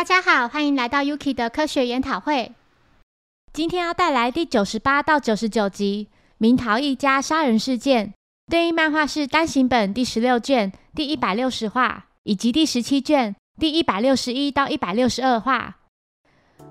[0.00, 2.52] 大家好，欢迎来到 Yuki 的科学研讨会。
[3.52, 8.06] 今天要带来第九十八到九十九集《明桃一家杀人事件》，
[8.50, 15.76] 对应漫画是单行本第十六卷第一百六十话，以及第十七卷第一百六十一到一百六十二话。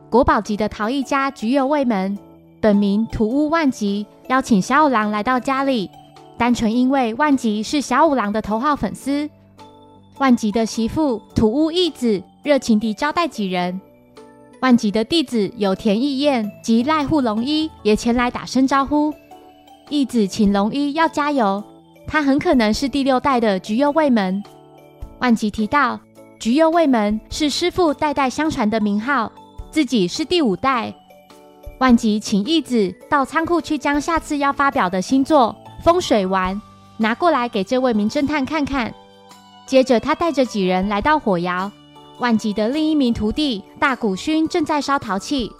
[0.09, 2.17] 国宝级的陶艺家橘右卫门，
[2.59, 5.91] 本名土屋万吉，邀请小五郎来到家里，
[6.35, 9.29] 单纯因为万吉是小五郎的头号粉丝。
[10.19, 13.79] 万吉的媳妇土屋义子热情地招待几人。
[14.59, 19.13] 万吉的弟子有田义彦及濑户龙一也前来打声招呼。
[19.89, 21.63] 义子请龙一要加油，
[22.05, 24.43] 他很可能是第六代的橘右卫门。
[25.19, 25.97] 万吉提到，
[26.37, 29.31] 橘右卫门是师父代代相传的名号，
[29.71, 30.93] 自己是第五代。
[31.77, 36.53] 万吉请义子到仓库去将下次要发表的新作《风水丸》
[36.97, 38.93] 拿过来给这位名侦探看看。
[39.69, 41.71] 接着，他带着几人来到火窑。
[42.17, 45.51] 万吉的另一名徒弟大谷勋正在烧陶器。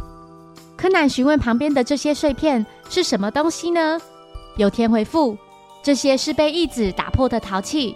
[0.76, 4.02] 柯南询问旁边的这些碎片是什么东西呢？
[4.58, 5.38] 有田回复：
[5.84, 7.96] 这些是被义子打破的陶器。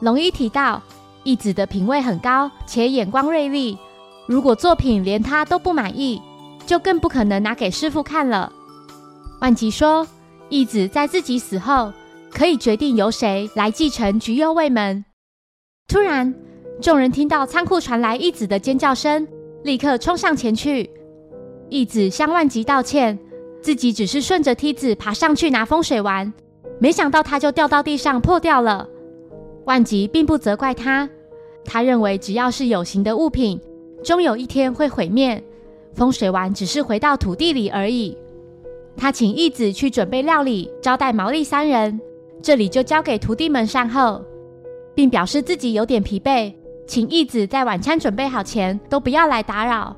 [0.00, 0.82] 龙一提到，
[1.24, 3.76] 义子的品味很高，且眼光锐利。
[4.26, 6.22] 如果作品连他都不满意，
[6.64, 8.50] 就更不可能拿给师傅看了。
[9.42, 10.06] 万吉说，
[10.48, 11.92] 义子在自己死后，
[12.32, 15.04] 可以决定由谁来继承橘右卫门。
[15.88, 16.32] 突然。
[16.80, 19.26] 众人听到仓库传来义子的尖叫声，
[19.64, 20.88] 立刻冲上前去。
[21.70, 23.18] 义子向万吉道歉，
[23.60, 26.32] 自己只是顺着梯子爬上去拿风水丸，
[26.78, 28.88] 没想到他就掉到地上破掉了。
[29.64, 31.08] 万吉并不责怪他，
[31.64, 33.60] 他认为只要是有形的物品，
[34.04, 35.42] 终有一天会毁灭。
[35.94, 38.16] 风水丸只是回到土地里而已。
[38.96, 42.00] 他请义子去准备料理招待毛利三人，
[42.40, 44.22] 这里就交给徒弟们善后，
[44.98, 46.52] 并表示自己有点疲惫。
[46.84, 49.94] 请义子在晚餐准备好前都不要来打扰。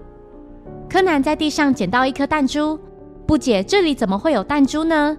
[0.91, 2.79] 柯南在地上捡到一颗弹珠，
[3.27, 5.17] 不解这里怎么会有弹珠呢？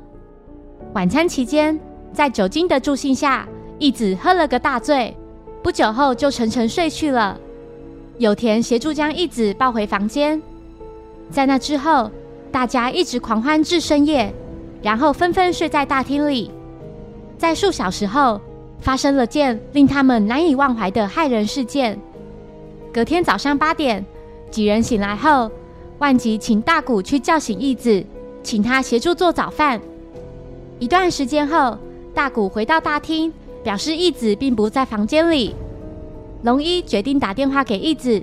[0.94, 1.80] 晚餐期间，
[2.14, 3.48] 在酒精的助兴下，
[3.80, 5.18] 义子喝了个大醉，
[5.64, 7.40] 不久后就沉沉睡去了。
[8.20, 10.40] 有田协助将义子抱回房间。
[11.32, 12.12] 在那之后，
[12.52, 14.32] 大家一直狂欢至深夜，
[14.84, 16.52] 然后纷纷睡在大厅里。
[17.36, 18.40] 在数小时后。
[18.82, 21.98] 发生了件令他们难以忘怀的骇人事件。
[22.92, 24.04] 隔天早上八点，
[24.50, 25.50] 几人醒来后，
[26.00, 28.04] 万吉请大谷去叫醒义子，
[28.44, 29.80] 请他协助做早饭。
[30.80, 31.78] 一段时间后，
[32.14, 33.32] 大谷回到大厅，
[33.64, 35.56] 表示义子并不在房间里。
[36.44, 38.22] 龙一决定打电话给义子，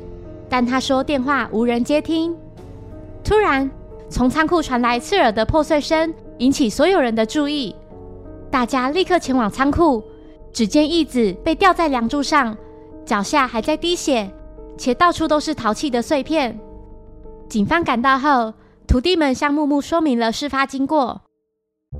[0.48, 2.34] 但他说电话无人接听。
[3.22, 3.70] 突然，
[4.10, 7.74] 从仓库传来刺耳的破碎声，引起所有人的注意。
[8.50, 10.02] 大家立刻前往仓库。
[10.52, 12.56] 只见义子被吊在梁柱上，
[13.04, 14.30] 脚下还在滴血，
[14.76, 16.58] 且到处都是陶器的碎片。
[17.48, 18.52] 警方赶到后，
[18.86, 21.22] 徒弟们向木木说明了事发经过。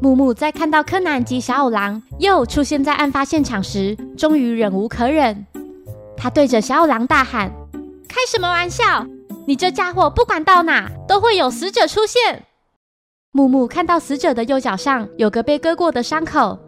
[0.03, 5.47] 木木在看到柯南及小五郎又出现在案发现场时，终于忍无可忍，
[6.17, 7.51] 他对着小五郎大喊
[8.07, 9.07] ：“开什么玩笑？
[9.47, 12.45] 你这家伙不管到哪都会有死者出现！”
[13.33, 16.59] 木木看到死者的右脚上有个被割过的伤口。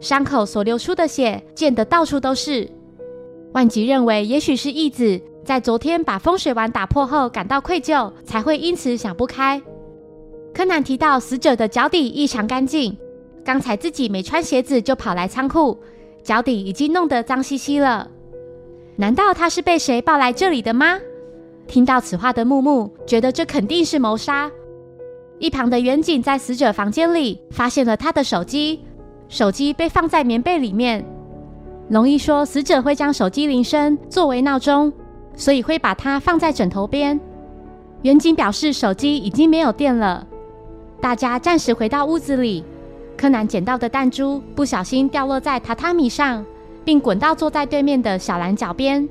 [0.00, 2.68] 伤口所流出的血溅得到处都是。
[3.52, 9.60] 万吉认为，也许是义子在昨天把风水丸打破后感到愧疚，才会因此想不开。
[10.52, 12.96] 柯南提到，死者的脚底异常干净，
[13.44, 15.78] 刚才自己没穿鞋子就跑来仓库，
[16.22, 18.08] 脚底已经弄得脏兮兮了。
[18.96, 20.98] 难道他是被谁抱来这里的吗？
[21.66, 24.50] 听到此话的木木觉得这肯定是谋杀。
[25.38, 28.80] 一旁的远景在死者房间里发现了他的手机。
[29.28, 31.04] 手机被放在棉被里面。
[31.88, 34.92] 龙一说，死者会将手机铃声作为闹钟，
[35.36, 37.18] 所以会把它放在枕头边。
[38.02, 40.26] 远景表示手机已经没有电了。
[41.00, 42.64] 大家暂时回到屋子里。
[43.16, 46.44] 柯南捡到的弹珠不小心掉落在榻榻米上，
[46.84, 49.08] 并滚到坐在对面的小兰脚边。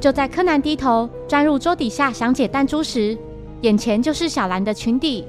[0.00, 3.16] 就在柯南低头钻入桌底下想解弹珠时，
[3.60, 5.24] 眼前就是小兰的裙底。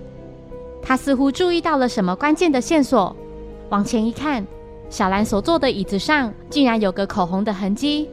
[0.81, 3.15] 他似乎注意到了什么关键的线索。
[3.71, 4.45] 往前一看，
[4.89, 8.09] 小兰所坐的椅子上竟然有个口红的痕迹。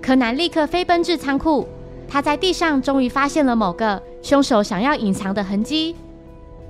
[0.00, 1.68] 柯南立刻飞奔至仓库，
[2.08, 5.94] 他在地上终于发现了某个凶手想要隐藏的痕迹。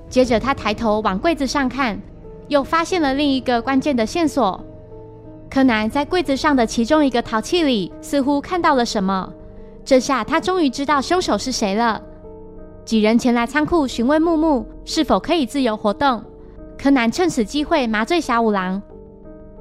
[0.09, 1.97] 接着，他抬头往柜子上看，
[2.49, 4.61] 又发现了另一个关键的线索。
[5.49, 9.31] 柯南在柜子上的其中一个陶器里似乎看到了什么，
[9.85, 12.01] 这下他终于知道凶手是谁了。
[12.83, 16.21] 几人前来仓库询问木木是否可以自由活动。
[16.81, 18.81] 柯南趁此机会麻醉小五郎，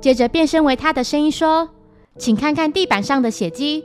[0.00, 1.68] 接着变身为他的声音说
[2.16, 3.84] ：“请看看地板上的血迹。”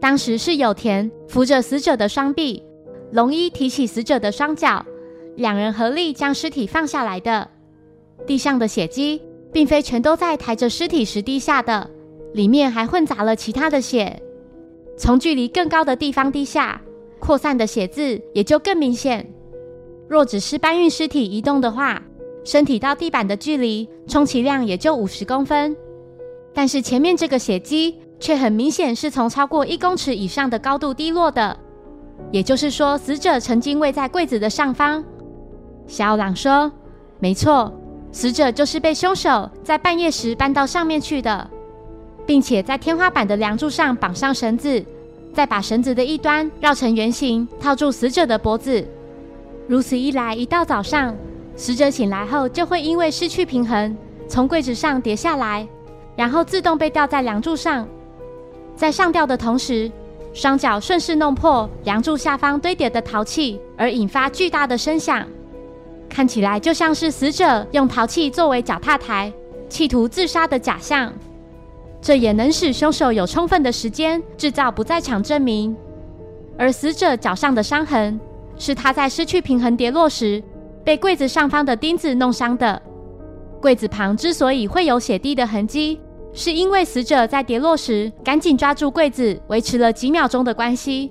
[0.00, 2.62] 当时是有田扶着死者的双臂，
[3.12, 4.82] 龙一提起死者的双脚，
[5.34, 7.46] 两人合力将尸体放下来的。
[8.26, 9.20] 地上的血迹
[9.52, 11.90] 并非全都在抬着尸体时滴下的，
[12.32, 14.22] 里面还混杂了其他的血，
[14.96, 16.80] 从距离更高的地方滴下，
[17.18, 19.30] 扩散的血渍也就更明显。
[20.08, 22.02] 若只是搬运尸体移动的话，
[22.46, 25.76] 身体到地板的距离充其量也就五十公分，
[26.54, 31.58] 但是前面这个血迹却很明显是从超过一公尺以上的高度滴落的，
[32.30, 35.04] 也就是说，死者曾经位在柜子的上方。
[35.88, 36.70] 小朗说
[37.18, 37.72] ：“没错，
[38.12, 41.50] 死者就是被凶手在半夜时搬到上面去的，
[42.24, 44.84] 并且在天花板的梁柱上绑上绳子，
[45.34, 48.86] 再把绳子的一端绕成圆形，套住死者的脖子。”
[49.66, 51.12] 如此一来，一到早上，
[51.56, 53.96] 死者醒来后就会因为失去平衡，
[54.28, 55.66] 从柜子上跌下来，
[56.14, 57.88] 然后自动被吊在梁柱上。
[58.76, 59.90] 在上吊的同时，
[60.34, 65.26] 双脚顺势弄破梁柱下方堆叠的陶器，而引发巨大的声响。
[66.10, 69.32] 看起来就像是死者用陶器作为脚踏台，
[69.68, 71.10] 企图自杀的假象。
[72.02, 75.74] 这也能使凶手有充分的时间制造不在场证明。
[76.58, 78.20] 而死者脚上的伤痕。
[78.58, 80.42] 是他在失去平衡跌落时，
[80.86, 82.80] 被柜子上方的钉子弄伤的。
[83.60, 85.98] 柜子旁之所以会有血滴的痕迹，
[86.32, 91.10] 是因为死者在跌落时赶紧抓住柜子，维持了几秒钟的关系。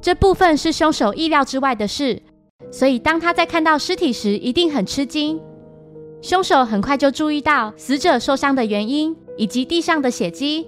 [0.00, 2.20] 这部分是凶手意料之外的事，
[2.72, 5.40] 所以当他在看到尸体时，一定很吃惊。
[6.20, 10.66] 凶手很快就注意到死者受伤的原因以及地上的血迹，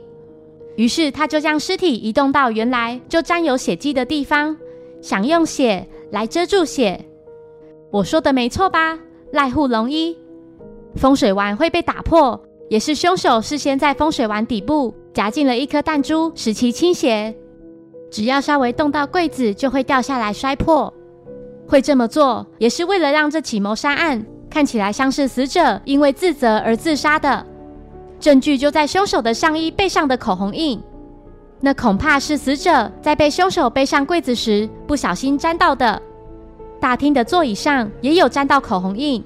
[0.76, 4.56] 于是他就将尸体移动到原来就沾有血迹的地方。
[5.03, 7.05] 想用血来遮住血，
[7.90, 8.96] 我说的没错吧？
[9.32, 10.16] 赖户龙一，
[10.94, 17.34] 风水丸会被打破，也是凶手事先在风水丸底部夹进了一颗弹珠，使其倾斜。
[18.10, 20.92] 只要稍微动到柜子，就会掉下来摔破。
[21.66, 27.44] 会这么做，也是为了让这起谋杀案看起来像是死者因为自责而自杀的。
[28.19, 30.81] 证据就在凶手的上衣背上的口红印。
[31.60, 36.00] 那恐怕是死者在被凶手背上柜子时不小心沾到的。
[36.81, 39.23] 大厅的座椅上也有沾到口红印。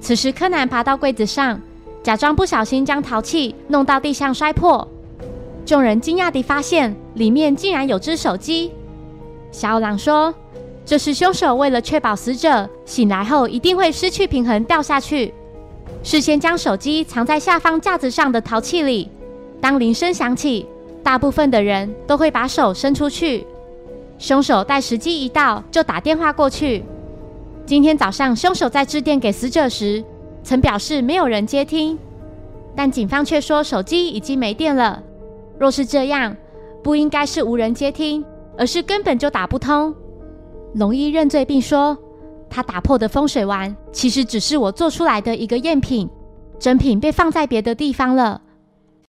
[0.00, 1.58] 此时，柯南爬到柜子上，
[2.02, 4.86] 假装不小心将陶器弄到地上摔破。
[5.64, 8.70] 众人惊讶地发现，里面竟然有只手机。
[9.50, 10.34] 小狼说
[10.84, 15.32] ：“这是凶手为了确保死者醒来后一定会失去平衡掉下去，
[16.02, 19.08] 事先将手机藏在下方架子上的陶器里。
[19.60, 20.66] 当铃声响起。”
[21.04, 23.46] 大部分的人都会把手伸出去，
[24.18, 26.84] 凶手待时机一到就打电话过去。
[27.66, 30.04] 今天早上，凶手在致电给死者时，
[30.42, 31.98] 曾表示没有人接听，
[32.76, 35.02] 但警方却说手机已经没电了。
[35.58, 36.36] 若是这样，
[36.82, 38.24] 不应该是无人接听，
[38.58, 39.94] 而是根本就打不通。
[40.74, 41.96] 龙一认罪并说，
[42.50, 46.08] 他打破的风水丸其实只是我做出来的一个赝品，
[46.58, 48.42] 真品被放在别的地方了。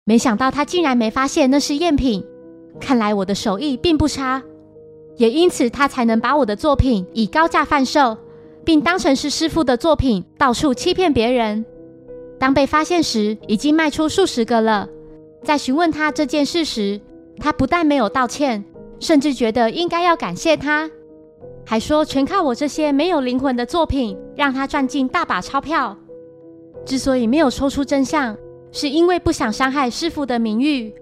[0.03, 2.23] 没想到他竟然没发现那是赝品，
[2.79, 4.41] 看来我的手艺并不差，
[5.17, 8.17] 也因此他才能把我的作品以高价贩售，
[8.63, 11.65] 并当成是师傅的作品到处欺骗别人。
[12.39, 14.89] 当被发现时，已经卖出数十个了。
[15.43, 16.99] 在询问他这件事时，
[17.37, 18.63] 他不但没有道歉，
[18.99, 20.89] 甚至觉得应该要感谢他，
[21.65, 25.97] 还说全靠我这些没有灵魂的作品让他赚进大把钞票。
[26.85, 28.35] 之所以没有说出真相。
[28.71, 30.93] 是因为不想伤害师傅的名誉，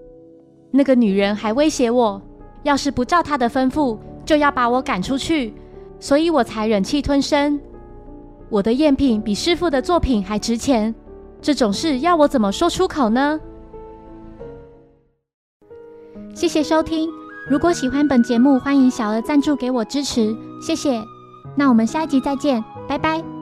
[0.70, 2.22] 那个女人还威胁我，
[2.62, 5.54] 要是不照她的吩咐，就要把我赶出去，
[5.98, 7.60] 所以我才忍气吞声。
[8.48, 10.94] 我的赝品比师傅的作品还值钱，
[11.40, 13.40] 这种事要我怎么说出口呢？
[16.34, 17.08] 谢谢收听，
[17.48, 21.00] 如果喜欢本节目，欢迎小额赞助给我支持，谢谢。
[21.56, 23.33] 那我们下一集再见，拜拜。